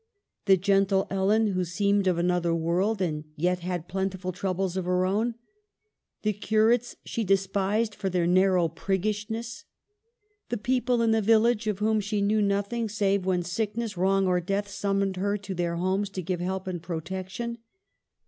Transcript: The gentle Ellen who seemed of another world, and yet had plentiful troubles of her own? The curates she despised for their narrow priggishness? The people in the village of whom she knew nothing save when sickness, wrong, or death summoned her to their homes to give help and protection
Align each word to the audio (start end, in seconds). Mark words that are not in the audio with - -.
The 0.45 0.57
gentle 0.57 1.05
Ellen 1.11 1.45
who 1.51 1.63
seemed 1.63 2.07
of 2.07 2.17
another 2.17 2.55
world, 2.55 3.03
and 3.03 3.23
yet 3.35 3.59
had 3.59 3.87
plentiful 3.87 4.31
troubles 4.31 4.75
of 4.75 4.85
her 4.85 5.05
own? 5.05 5.35
The 6.23 6.33
curates 6.33 6.95
she 7.05 7.23
despised 7.23 7.93
for 7.93 8.09
their 8.09 8.25
narrow 8.25 8.67
priggishness? 8.67 9.63
The 10.49 10.57
people 10.57 11.03
in 11.03 11.11
the 11.11 11.21
village 11.21 11.67
of 11.67 11.77
whom 11.77 11.99
she 11.99 12.19
knew 12.19 12.41
nothing 12.41 12.89
save 12.89 13.27
when 13.27 13.43
sickness, 13.43 13.95
wrong, 13.95 14.25
or 14.25 14.41
death 14.41 14.69
summoned 14.69 15.17
her 15.17 15.37
to 15.37 15.53
their 15.53 15.75
homes 15.75 16.09
to 16.17 16.23
give 16.23 16.39
help 16.39 16.65
and 16.65 16.81
protection 16.81 17.59